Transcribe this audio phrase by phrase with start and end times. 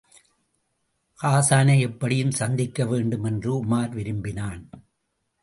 [1.23, 4.69] ஹாஸானை எப்படியும் சந்திக்க வேண்டும் என்று உமார் விரும்பினான்.